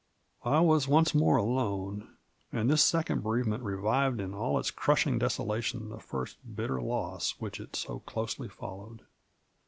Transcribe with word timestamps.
I 0.45 0.61
was 0.61 0.87
once 0.87 1.13
more 1.13 1.37
alone, 1.37 2.17
and 2.51 2.67
this 2.71 2.83
second 2.83 3.21
bereavement 3.21 3.61
revived 3.61 4.19
in 4.19 4.33
all 4.33 4.57
its 4.57 4.71
crushing 4.71 5.19
desolation 5.19 5.89
the 5.89 5.99
first 5.99 6.37
bitter 6.55 6.81
loss 6.81 7.35
which 7.37 7.59
it 7.59 7.75
so 7.75 7.99
closely 7.99 8.47
followed. 8.49 9.01